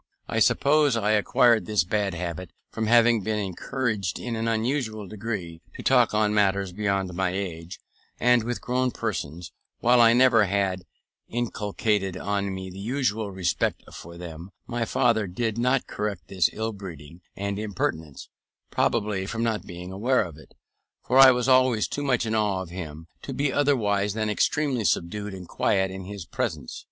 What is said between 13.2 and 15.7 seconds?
respect for them. My father did